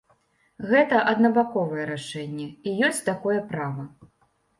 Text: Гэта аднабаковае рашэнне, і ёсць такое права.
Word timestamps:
Гэта 0.69 1.01
аднабаковае 1.11 1.83
рашэнне, 1.89 2.47
і 2.71 2.73
ёсць 2.87 3.03
такое 3.11 3.37
права. 3.53 3.83